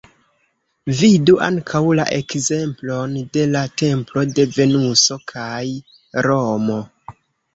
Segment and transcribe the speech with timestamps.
[0.99, 5.61] Vidu ankaŭ la ekzemplon de la Templo de Venuso kaj
[6.29, 6.79] Romo.